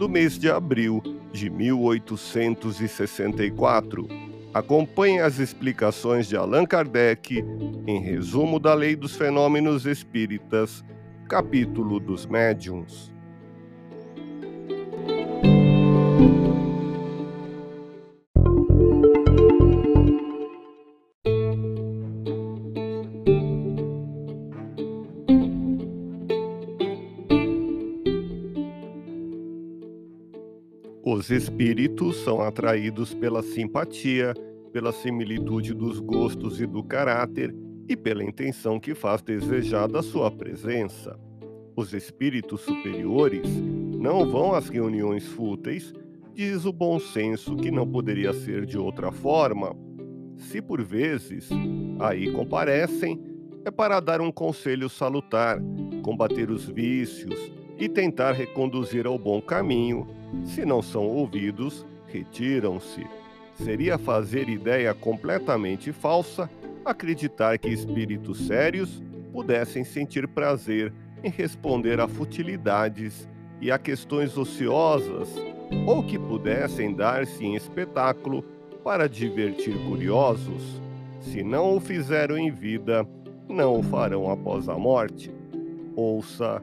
[0.00, 4.08] do mês de abril de 1864.
[4.54, 7.44] Acompanhe as explicações de Allan Kardec
[7.86, 10.82] em Resumo da Lei dos Fenômenos Espíritas,
[11.28, 13.12] capítulo dos Médiuns.
[31.12, 34.32] Os espíritos são atraídos pela simpatia,
[34.72, 37.52] pela similitude dos gostos e do caráter
[37.88, 41.18] e pela intenção que faz desejar da sua presença.
[41.74, 43.44] Os espíritos superiores
[43.98, 45.92] não vão às reuniões fúteis,
[46.32, 49.76] diz o bom senso que não poderia ser de outra forma.
[50.36, 51.48] Se por vezes
[51.98, 53.20] aí comparecem,
[53.64, 55.60] é para dar um conselho salutar,
[56.04, 60.06] combater os vícios, e tentar reconduzir ao bom caminho.
[60.44, 63.06] Se não são ouvidos, retiram-se.
[63.54, 66.48] Seria fazer ideia completamente falsa
[66.84, 70.92] acreditar que espíritos sérios pudessem sentir prazer
[71.22, 73.28] em responder a futilidades
[73.60, 75.28] e a questões ociosas,
[75.86, 78.42] ou que pudessem dar-se em espetáculo
[78.82, 80.80] para divertir curiosos.
[81.20, 83.06] Se não o fizeram em vida,
[83.48, 85.30] não o farão após a morte.
[85.94, 86.62] Ouça